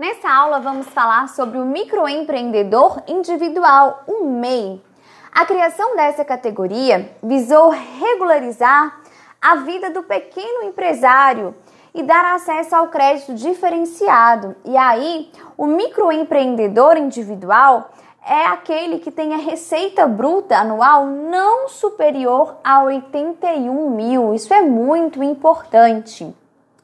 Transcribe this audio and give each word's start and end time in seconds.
Nessa 0.00 0.30
aula 0.30 0.60
vamos 0.60 0.86
falar 0.86 1.28
sobre 1.28 1.58
o 1.58 1.64
microempreendedor 1.66 3.02
individual, 3.06 4.02
o 4.06 4.24
MEI. 4.24 4.82
A 5.30 5.44
criação 5.44 5.94
dessa 5.94 6.24
categoria 6.24 7.14
visou 7.22 7.68
regularizar 7.68 8.98
a 9.42 9.56
vida 9.56 9.90
do 9.90 10.02
pequeno 10.02 10.62
empresário 10.62 11.54
e 11.94 12.02
dar 12.02 12.24
acesso 12.34 12.74
ao 12.74 12.88
crédito 12.88 13.34
diferenciado. 13.34 14.56
E 14.64 14.74
aí, 14.74 15.30
o 15.54 15.66
microempreendedor 15.66 16.96
individual 16.96 17.90
é 18.26 18.46
aquele 18.46 19.00
que 19.00 19.10
tem 19.10 19.34
a 19.34 19.36
receita 19.36 20.08
bruta 20.08 20.56
anual 20.56 21.04
não 21.04 21.68
superior 21.68 22.56
a 22.64 22.84
81 22.84 23.90
mil. 23.90 24.32
Isso 24.32 24.54
é 24.54 24.62
muito 24.62 25.22
importante 25.22 26.34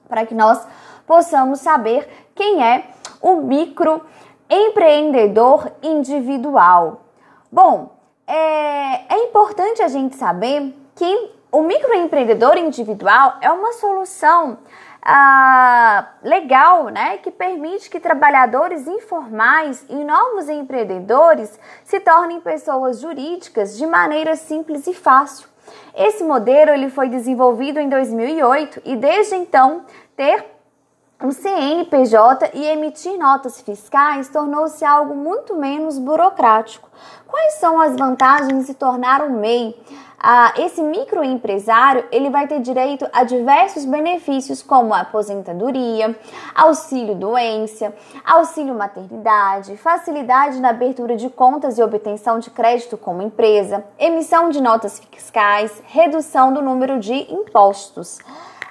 para 0.07 0.27
que 0.27 0.35
nós 0.35 0.67
possamos 1.07 1.61
saber 1.61 2.07
quem 2.35 2.63
é 2.63 2.91
o 3.27 3.43
microempreendedor 3.43 5.71
individual. 5.83 7.01
Bom, 7.51 7.97
é, 8.25 9.13
é 9.13 9.25
importante 9.25 9.83
a 9.83 9.89
gente 9.89 10.15
saber 10.15 10.73
que 10.95 11.33
o 11.51 11.63
microempreendedor 11.63 12.57
individual 12.57 13.39
é 13.41 13.51
uma 13.51 13.73
solução 13.73 14.59
ah, 15.03 16.07
legal, 16.23 16.85
né, 16.85 17.19
que 17.19 17.33
permite 17.33 17.91
que 17.91 17.99
trabalhadores 17.99 18.87
informais 18.87 19.85
e 19.89 20.05
novos 20.05 20.49
empreendedores 20.49 21.59
se 21.83 21.99
tornem 21.99 22.41
pessoas 22.41 23.01
jurídicas 23.01 23.77
de 23.77 23.87
maneira 23.87 24.37
simples 24.37 24.87
e 24.87 24.95
fácil. 24.95 25.49
Esse 25.97 26.23
modelo 26.23 26.71
ele 26.71 26.91
foi 26.91 27.09
desenvolvido 27.09 27.81
em 27.81 27.89
2008 27.89 28.83
e 28.85 28.95
desde 28.95 29.35
então 29.35 29.85
ter 30.17 30.56
o 31.23 31.33
CNPJ 31.33 32.51
e 32.53 32.67
emitir 32.67 33.17
notas 33.19 33.61
fiscais 33.63 34.29
tornou-se 34.29 34.85
algo 34.85 35.15
muito 35.15 35.57
menos 35.57 35.99
burocrático. 35.99 36.91
Quais 37.27 37.55
são 37.55 37.81
as 37.81 37.97
vantagens 37.97 38.67
de 38.67 38.75
tornar 38.75 39.23
o 39.23 39.31
MEI? 39.31 39.75
Ah, 40.19 40.53
esse 40.59 40.83
microempresário 40.83 42.05
ele 42.13 42.29
vai 42.29 42.47
ter 42.47 42.61
direito 42.61 43.07
a 43.13 43.25
diversos 43.25 43.87
benefícios 43.87 44.63
como 44.63 44.93
aposentadoria, 44.93 46.19
auxílio 46.55 47.15
doença, 47.15 47.95
auxílio 48.25 48.75
maternidade, 48.75 49.77
facilidade 49.77 50.61
na 50.61 50.71
abertura 50.71 51.17
de 51.17 51.31
contas 51.31 51.79
e 51.79 51.83
obtenção 51.83 52.39
de 52.39 52.51
crédito 52.51 52.99
como 52.99 53.23
empresa, 53.23 53.85
emissão 53.99 54.51
de 54.51 54.61
notas 54.61 55.01
fiscais, 55.11 55.83
redução 55.87 56.53
do 56.53 56.61
número 56.61 56.99
de 56.99 57.15
impostos 57.33 58.19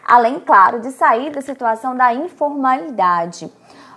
além, 0.05 0.39
claro, 0.39 0.79
de 0.79 0.91
sair 0.91 1.31
da 1.31 1.41
situação 1.41 1.95
da 1.95 2.13
informalidade. 2.13 3.51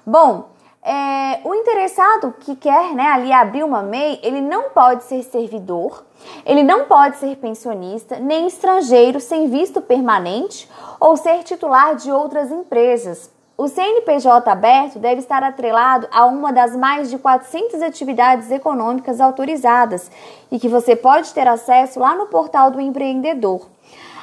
Bom, 0.07 0.49
é, 0.83 1.41
o 1.45 1.55
interessado 1.55 2.35
que 2.41 2.57
quer 2.57 2.95
né, 2.95 3.07
ali 3.09 3.31
abrir 3.31 3.63
uma 3.63 3.83
MEI, 3.83 4.21
ele 4.23 4.41
não 4.41 4.71
pode 4.71 5.05
ser 5.05 5.23
servidor, 5.23 6.05
ele 6.47 6.63
não 6.63 6.87
pode 6.87 7.19
ser 7.19 7.37
pensionista, 7.37 8.19
nem 8.19 8.47
estrangeiro 8.47 9.21
sem 9.21 9.49
visto 9.51 9.83
permanente 9.83 10.67
ou 10.99 11.17
ser 11.17 11.43
titular 11.43 11.95
de 11.95 12.11
outras 12.11 12.51
empresas. 12.51 13.31
O 13.61 13.67
CNPJ 13.67 14.49
aberto 14.49 15.01
deve 15.01 15.21
estar 15.21 15.43
atrelado 15.43 16.09
a 16.13 16.25
uma 16.27 16.53
das 16.53 16.77
mais 16.77 17.11
de 17.11 17.19
400 17.19 17.83
atividades 17.83 18.51
econômicas 18.53 19.21
autorizadas 19.21 20.11
e 20.51 20.61
que 20.61 20.69
você 20.69 20.95
pode 20.95 21.35
ter 21.35 21.49
acesso 21.49 21.99
lá 21.99 22.15
no 22.15 22.27
portal 22.27 22.71
do 22.71 22.81
empreendedor. 22.81 23.67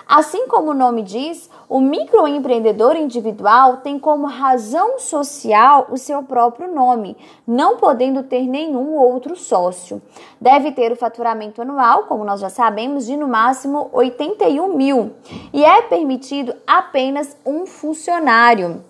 Assim 0.07 0.47
como 0.47 0.71
o 0.71 0.73
nome 0.73 1.01
diz, 1.01 1.49
o 1.67 1.79
microempreendedor 1.79 2.95
individual 2.95 3.77
tem 3.77 3.97
como 3.97 4.27
razão 4.27 4.99
social 4.99 5.87
o 5.89 5.97
seu 5.97 6.21
próprio 6.21 6.71
nome, 6.71 7.17
não 7.47 7.77
podendo 7.77 8.21
ter 8.21 8.47
nenhum 8.47 8.95
outro 8.95 9.35
sócio. 9.35 10.01
Deve 10.39 10.71
ter 10.71 10.91
o 10.91 10.95
faturamento 10.95 11.61
anual, 11.61 12.03
como 12.03 12.23
nós 12.23 12.39
já 12.39 12.49
sabemos, 12.49 13.05
de 13.05 13.17
no 13.17 13.27
máximo 13.27 13.89
81 13.91 14.75
mil 14.75 15.13
e 15.51 15.65
é 15.65 15.81
permitido 15.81 16.53
apenas 16.67 17.35
um 17.45 17.65
funcionário 17.65 18.83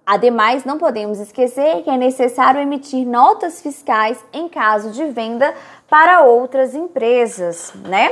Ademais, 0.05 0.63
não 0.65 0.77
podemos 0.77 1.19
esquecer 1.19 1.81
que 1.83 1.89
é 1.89 1.97
necessário 1.97 2.61
emitir 2.61 3.07
notas 3.07 3.61
fiscais 3.61 4.23
em 4.33 4.49
caso 4.49 4.91
de 4.91 5.05
venda 5.05 5.53
para 5.89 6.21
outras 6.21 6.73
empresas, 6.73 7.73
né? 7.75 8.11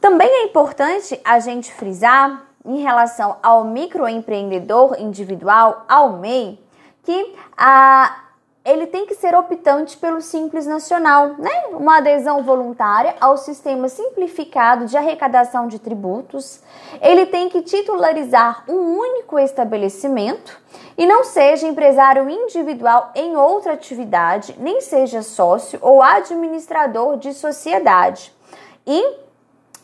Também 0.00 0.28
é 0.28 0.44
importante 0.44 1.20
a 1.24 1.38
gente 1.38 1.72
frisar 1.72 2.47
em 2.68 2.82
relação 2.82 3.36
ao 3.42 3.64
microempreendedor 3.64 4.96
individual, 5.00 5.84
ao 5.88 6.18
MEI, 6.18 6.60
que 7.02 7.34
a 7.56 8.24
ele 8.64 8.86
tem 8.86 9.06
que 9.06 9.14
ser 9.14 9.34
optante 9.34 9.96
pelo 9.96 10.20
Simples 10.20 10.66
Nacional, 10.66 11.36
né? 11.38 11.68
Uma 11.70 11.98
adesão 11.98 12.42
voluntária 12.42 13.14
ao 13.18 13.38
sistema 13.38 13.88
simplificado 13.88 14.84
de 14.84 14.94
arrecadação 14.94 15.66
de 15.66 15.78
tributos. 15.78 16.60
Ele 17.00 17.24
tem 17.24 17.48
que 17.48 17.62
titularizar 17.62 18.64
um 18.68 18.98
único 18.98 19.38
estabelecimento 19.38 20.60
e 20.98 21.06
não 21.06 21.24
seja 21.24 21.66
empresário 21.66 22.28
individual 22.28 23.10
em 23.14 23.36
outra 23.36 23.72
atividade, 23.72 24.54
nem 24.58 24.82
seja 24.82 25.22
sócio 25.22 25.78
ou 25.80 26.02
administrador 26.02 27.16
de 27.16 27.32
sociedade. 27.32 28.34
E 28.86 29.27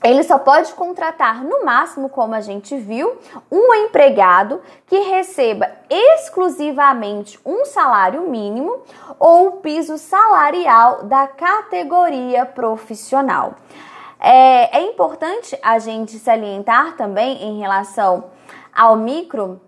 ele 0.05 0.23
só 0.23 0.39
pode 0.39 0.75
contratar, 0.75 1.43
no 1.43 1.65
máximo, 1.65 2.11
como 2.11 2.35
a 2.35 2.43
gente 2.43 2.77
viu, 2.77 3.17
um 3.51 3.73
empregado 3.73 4.61
que 4.87 4.99
receba 4.99 5.71
exclusivamente 5.89 7.41
um 7.43 7.65
salário 7.65 8.21
mínimo 8.29 8.83
ou 9.19 9.49
o 9.49 9.53
piso 9.53 9.97
salarial 9.97 11.05
da 11.05 11.27
categoria 11.27 12.45
profissional. 12.45 13.55
É, 14.21 14.79
é 14.79 14.83
importante 14.83 15.59
a 15.63 15.79
gente 15.79 16.19
salientar 16.19 16.99
também 16.99 17.43
em 17.43 17.59
relação 17.59 18.25
ao 18.75 18.97
micro 18.97 19.59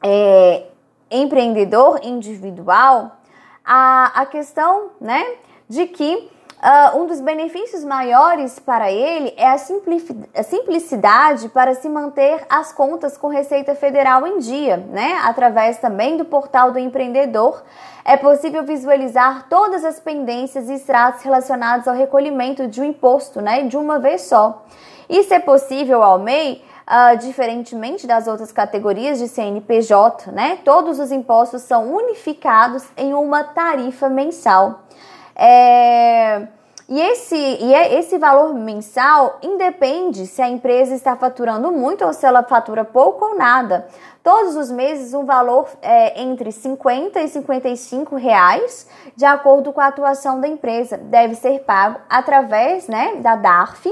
é, 0.00 0.66
empreendedor 1.10 1.98
individual 2.04 3.16
a, 3.64 4.20
a 4.22 4.24
questão 4.24 4.90
né, 5.00 5.24
de 5.68 5.86
que 5.86 6.30
Uh, 6.60 6.98
um 6.98 7.06
dos 7.06 7.20
benefícios 7.20 7.84
maiores 7.84 8.58
para 8.58 8.90
ele 8.90 9.32
é 9.36 9.46
a, 9.46 9.52
a, 9.54 10.42
simplicidade 10.42 11.48
para 11.50 11.72
se 11.76 11.88
manter 11.88 12.44
as 12.50 12.72
contas 12.72 13.16
com 13.16 13.28
Receita 13.28 13.76
Federal 13.76 14.26
em 14.26 14.38
dia, 14.38 14.76
né? 14.76 15.20
Através 15.22 15.78
também 15.78 16.16
do 16.16 16.24
portal 16.24 16.72
do 16.72 16.78
empreendedor, 16.80 17.62
é 18.04 18.16
possível 18.16 18.64
visualizar 18.64 19.46
todas 19.48 19.84
as 19.84 20.00
pendências 20.00 20.68
e 20.68 20.74
extratos 20.74 21.22
relacionados 21.22 21.86
ao 21.86 21.94
recolhimento 21.94 22.66
de 22.66 22.80
um 22.80 22.84
imposto, 22.84 23.40
né? 23.40 23.62
De 23.62 23.76
uma 23.76 24.00
vez 24.00 24.22
só. 24.22 24.64
Isso 25.08 25.32
é 25.32 25.38
possível 25.38 26.02
ao 26.02 26.18
MEI, 26.18 26.64
uh, 26.88 27.16
diferentemente 27.18 28.04
das 28.04 28.26
outras 28.26 28.50
categorias 28.50 29.20
de 29.20 29.28
CNPJ, 29.28 30.32
né? 30.32 30.58
Todos 30.64 30.98
os 30.98 31.12
impostos 31.12 31.62
são 31.62 31.94
unificados 31.94 32.84
em 32.96 33.14
uma 33.14 33.44
tarifa 33.44 34.08
mensal. 34.08 34.88
É, 35.38 36.48
e 36.88 37.00
esse, 37.00 37.36
e 37.36 37.74
é, 37.74 37.98
esse 37.98 38.16
valor 38.16 38.54
mensal 38.54 39.38
independe 39.42 40.26
se 40.26 40.42
a 40.42 40.48
empresa 40.48 40.94
está 40.94 41.14
faturando 41.14 41.70
muito 41.70 42.04
ou 42.04 42.12
se 42.14 42.26
ela 42.26 42.42
fatura 42.42 42.82
pouco 42.82 43.26
ou 43.26 43.36
nada. 43.36 43.86
Todos 44.22 44.56
os 44.56 44.70
meses 44.70 45.14
um 45.14 45.24
valor 45.24 45.68
é, 45.80 46.20
entre 46.20 46.50
50 46.50 47.20
e 47.20 47.28
55 47.28 48.16
reais, 48.16 48.88
de 49.14 49.24
acordo 49.24 49.72
com 49.72 49.80
a 49.80 49.86
atuação 49.86 50.40
da 50.40 50.48
empresa, 50.48 50.96
deve 50.96 51.34
ser 51.34 51.60
pago 51.60 52.00
através 52.08 52.88
né, 52.88 53.16
da 53.16 53.36
DARF, 53.36 53.86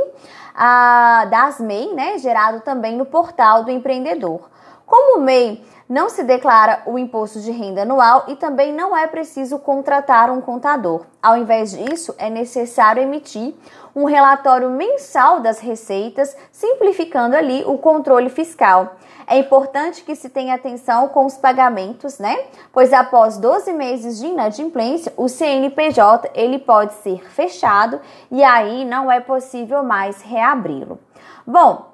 a, 0.55 1.26
das 1.31 1.61
MEI, 1.61 1.94
né, 1.94 2.19
gerado 2.19 2.61
também 2.61 2.97
no 2.97 3.05
portal 3.05 3.62
do 3.62 3.71
empreendedor. 3.71 4.49
Como 4.87 5.19
o 5.19 5.21
MEI 5.21 5.65
não 5.88 6.09
se 6.09 6.23
declara 6.23 6.83
o 6.87 6.99
imposto 6.99 7.41
de 7.41 7.50
renda 7.50 7.83
anual 7.83 8.25
e 8.29 8.37
também 8.37 8.73
não 8.73 8.97
é 8.97 9.06
preciso 9.06 9.59
contratar 9.59 10.31
um 10.31 10.41
contador. 10.41 11.05
Ao 11.23 11.37
invés 11.37 11.73
disso, 11.73 12.15
é 12.19 12.31
necessário 12.31 13.03
emitir 13.03 13.55
um 13.94 14.05
relatório 14.05 14.71
mensal 14.71 15.41
das 15.41 15.59
receitas, 15.59 16.37
simplificando 16.53 17.35
ali 17.35 17.65
o 17.67 17.79
controle 17.79 18.29
fiscal. 18.29 18.97
É 19.27 19.38
importante 19.38 20.05
que 20.05 20.15
se 20.15 20.29
tenha 20.29 20.55
atenção 20.55 21.09
com 21.09 21.25
os 21.27 21.37
pagamentos, 21.37 22.19
né? 22.19 22.47
Pois 22.73 22.93
após 22.93 23.38
12 23.38 23.73
meses 23.73 24.19
de 24.19 24.27
inadimplência, 24.27 25.12
o 25.17 25.29
CNPJ 25.29 26.31
ele 26.35 26.59
pode 26.59 26.94
ser 26.94 27.29
fechado 27.31 28.00
e 28.31 28.44
aí 28.44 28.85
não 28.85 29.11
é 29.11 29.19
possível 29.19 29.83
mais 29.83 30.21
reabri-lo. 30.21 31.00
Bom, 31.44 31.93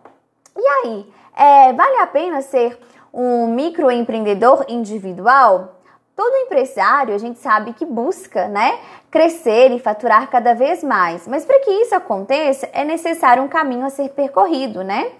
e 0.57 0.67
aí? 0.67 1.07
É, 1.37 1.73
vale 1.73 1.97
a 1.97 2.07
pena 2.07 2.43
ser 2.43 2.79
um 3.13 3.47
microempreendedor 3.49 4.65
individual, 4.69 5.81
todo 6.17 6.37
empresário 6.37 7.15
a 7.15 7.19
gente 7.19 7.39
sabe 7.39 7.73
que 7.73 7.85
busca, 7.85 8.49
né, 8.49 8.79
crescer 9.11 9.71
e 9.73 9.79
faturar 9.79 10.31
cada 10.31 10.55
vez 10.55 10.83
mais. 10.83 11.27
Mas 11.27 11.45
para 11.45 11.61
que 11.61 11.71
isso 11.71 11.95
aconteça, 11.95 12.69
é 12.73 12.85
necessário 12.85 13.43
um 13.43 13.49
caminho 13.49 13.85
a 13.85 13.91
ser 13.91 14.09
percorrido, 14.11 14.83
né? 14.83 15.13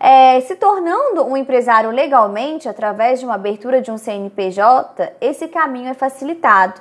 É, 0.00 0.40
se 0.42 0.54
tornando 0.54 1.24
um 1.24 1.36
empresário 1.36 1.90
legalmente 1.90 2.68
através 2.68 3.18
de 3.18 3.26
uma 3.26 3.34
abertura 3.34 3.80
de 3.80 3.90
um 3.90 3.98
CNPJ, 3.98 5.12
esse 5.20 5.48
caminho 5.48 5.90
é 5.90 5.94
facilitado. 5.94 6.80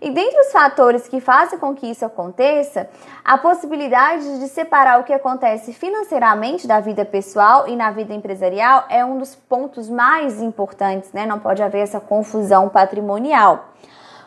E 0.00 0.10
dentre 0.10 0.40
os 0.40 0.50
fatores 0.50 1.06
que 1.06 1.20
fazem 1.20 1.58
com 1.58 1.74
que 1.74 1.86
isso 1.90 2.06
aconteça, 2.06 2.88
a 3.22 3.36
possibilidade 3.36 4.38
de 4.38 4.48
separar 4.48 4.98
o 4.98 5.04
que 5.04 5.12
acontece 5.12 5.74
financeiramente 5.74 6.66
da 6.66 6.80
vida 6.80 7.04
pessoal 7.04 7.68
e 7.68 7.76
na 7.76 7.90
vida 7.90 8.14
empresarial 8.14 8.86
é 8.88 9.04
um 9.04 9.18
dos 9.18 9.34
pontos 9.34 9.90
mais 9.90 10.40
importantes, 10.40 11.12
né? 11.12 11.26
Não 11.26 11.38
pode 11.38 11.62
haver 11.62 11.80
essa 11.80 12.00
confusão 12.00 12.70
patrimonial. 12.70 13.66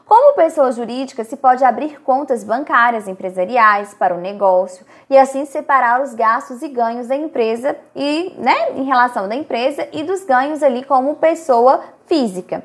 Como 0.05 0.35
pessoa 0.35 0.71
jurídica, 0.71 1.23
se 1.23 1.37
pode 1.37 1.63
abrir 1.63 2.01
contas 2.01 2.43
bancárias 2.43 3.07
empresariais 3.07 3.95
para 3.95 4.13
o 4.13 4.19
negócio 4.19 4.85
e 5.09 5.17
assim 5.17 5.45
separar 5.45 6.03
os 6.03 6.13
gastos 6.13 6.61
e 6.61 6.67
ganhos 6.67 7.07
da 7.07 7.15
empresa 7.15 7.75
e, 7.95 8.35
né, 8.37 8.73
em 8.75 8.83
relação 8.83 9.27
da 9.27 9.33
empresa 9.33 9.87
e 9.91 10.03
dos 10.03 10.23
ganhos 10.23 10.61
ali 10.61 10.83
como 10.83 11.15
pessoa 11.15 11.81
física. 12.05 12.63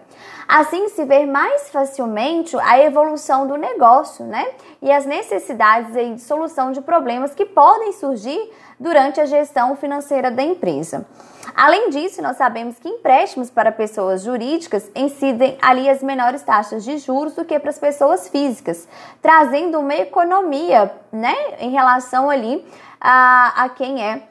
Assim 0.49 0.88
se 0.88 1.05
vê 1.05 1.26
mais 1.26 1.69
facilmente 1.69 2.56
a 2.61 2.81
evolução 2.81 3.46
do 3.46 3.56
negócio, 3.56 4.25
né? 4.25 4.46
E 4.81 4.90
as 4.90 5.05
necessidades 5.05 5.93
de 5.93 6.20
solução 6.20 6.73
de 6.73 6.81
problemas 6.81 7.35
que 7.35 7.44
podem 7.44 7.93
surgir 7.93 8.50
durante 8.81 9.20
a 9.20 9.26
gestão 9.26 9.76
financeira 9.76 10.31
da 10.31 10.43
empresa. 10.43 11.06
Além 11.55 11.90
disso, 11.90 12.23
nós 12.23 12.37
sabemos 12.37 12.79
que 12.79 12.88
empréstimos 12.88 13.50
para 13.50 13.73
pessoas 13.73 14.23
jurídicas 14.23 14.90
incidem 14.94 15.58
ali 15.61 15.88
as 15.88 16.02
menores 16.02 16.43
taxas 16.43 16.85
de 16.85 16.99
juros 16.99 17.35
do 17.35 17.44
que 17.44 17.58
para 17.58 17.70
as 17.70 17.79
pessoas 17.79 18.29
físicas, 18.29 18.88
trazendo 19.20 19.79
uma 19.79 19.94
economia, 19.94 20.93
né, 21.11 21.35
em 21.58 21.70
relação 21.70 22.31
ali 22.31 22.64
a, 23.00 23.64
a 23.64 23.69
quem 23.70 24.02
é 24.02 24.23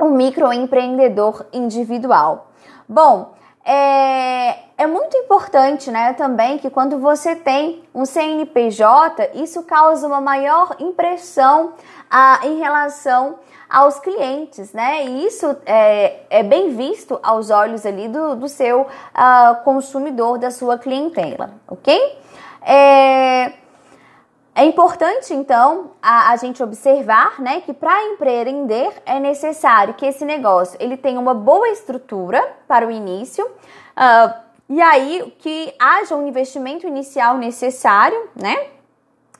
um 0.00 0.10
microempreendedor 0.10 1.46
individual. 1.52 2.50
Bom, 2.88 3.34
é, 3.70 4.60
é 4.78 4.86
muito 4.86 5.14
importante, 5.18 5.90
né, 5.90 6.14
também 6.14 6.56
que 6.56 6.70
quando 6.70 6.98
você 6.98 7.36
tem 7.36 7.82
um 7.94 8.06
CNPJ, 8.06 9.32
isso 9.34 9.62
causa 9.64 10.06
uma 10.06 10.22
maior 10.22 10.74
impressão 10.80 11.74
ah, 12.10 12.40
em 12.44 12.58
relação 12.58 13.38
aos 13.68 13.98
clientes, 13.98 14.72
né? 14.72 15.04
E 15.04 15.26
isso 15.26 15.54
é, 15.66 16.20
é 16.30 16.42
bem 16.42 16.74
visto 16.74 17.20
aos 17.22 17.50
olhos 17.50 17.84
ali 17.84 18.08
do, 18.08 18.34
do 18.36 18.48
seu 18.48 18.86
ah, 19.12 19.60
consumidor, 19.62 20.38
da 20.38 20.50
sua 20.50 20.78
clientela, 20.78 21.50
ok? 21.68 22.18
É, 22.62 23.52
é 24.58 24.64
importante, 24.64 25.32
então, 25.32 25.92
a, 26.02 26.32
a, 26.32 26.36
gente 26.36 26.60
observar 26.60 27.40
né, 27.40 27.60
que 27.60 27.72
para 27.72 28.02
empreender 28.06 28.90
é 29.06 29.20
necessário 29.20 29.94
que 29.94 30.04
esse 30.04 30.24
negócio 30.24 30.76
ele 30.80 30.96
tenha 30.96 31.20
uma 31.20 31.32
boa 31.32 31.68
estrutura 31.68 32.44
para 32.66 32.84
o 32.84 32.90
início, 32.90 33.46
uh, 33.46 34.34
e 34.68 34.82
aí 34.82 35.32
que 35.38 35.72
haja 35.78 36.16
um 36.16 36.26
investimento 36.26 36.88
inicial 36.88 37.38
necessário, 37.38 38.30
né? 38.34 38.66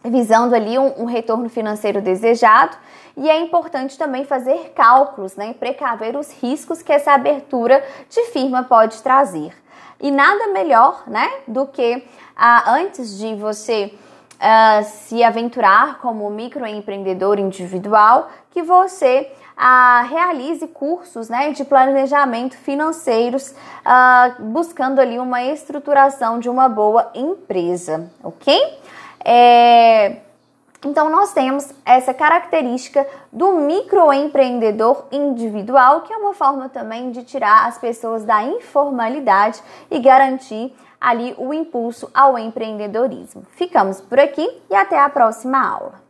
Visando 0.04 0.54
ali 0.54 0.78
um, 0.78 1.02
um 1.02 1.04
retorno 1.04 1.48
financeiro 1.48 2.00
desejado, 2.00 2.76
e 3.16 3.28
é 3.28 3.40
importante 3.40 3.98
também 3.98 4.24
fazer 4.24 4.72
cálculos, 4.72 5.34
né? 5.34 5.52
Precaver 5.52 6.16
os 6.16 6.30
riscos 6.30 6.80
que 6.80 6.92
essa 6.92 7.10
abertura 7.10 7.84
de 8.08 8.22
firma 8.26 8.62
pode 8.62 9.02
trazer. 9.02 9.52
E 10.00 10.12
nada 10.12 10.52
melhor, 10.52 11.02
né, 11.08 11.28
do 11.48 11.66
que 11.66 11.96
uh, 11.96 12.70
antes 12.70 13.18
de 13.18 13.34
você 13.34 13.92
uh, 14.38 14.84
se 14.84 15.22
aventurar 15.22 15.98
como 15.98 16.30
microempreendedor 16.30 17.38
individual, 17.38 18.30
que 18.50 18.62
você 18.62 19.30
uh, 19.56 20.08
realize 20.08 20.66
cursos 20.68 21.28
né, 21.28 21.50
de 21.50 21.64
planejamento 21.64 22.56
financeiros, 22.56 23.50
uh, 23.50 24.42
buscando 24.44 25.00
ali 25.00 25.18
uma 25.18 25.42
estruturação 25.42 26.38
de 26.38 26.48
uma 26.48 26.68
boa 26.68 27.10
empresa, 27.14 28.10
ok? 28.22 28.56
É, 29.24 30.16
então, 30.84 31.10
nós 31.10 31.32
temos 31.32 31.72
essa 31.84 32.14
característica 32.14 33.04
do 33.32 33.52
microempreendedor 33.54 35.06
individual, 35.10 36.02
que 36.02 36.12
é 36.12 36.16
uma 36.16 36.34
forma 36.34 36.68
também 36.68 37.10
de 37.10 37.24
tirar 37.24 37.66
as 37.66 37.78
pessoas 37.78 38.24
da 38.24 38.44
informalidade 38.44 39.60
e 39.90 39.98
garantir 39.98 40.72
ali 41.00 41.34
o 41.36 41.52
impulso 41.52 42.08
ao 42.14 42.38
empreendedorismo. 42.38 43.42
Ficamos 43.56 44.00
por 44.00 44.20
aqui 44.20 44.48
e 44.70 44.74
até 44.74 45.00
a 45.00 45.08
próxima 45.08 45.60
aula. 45.60 46.07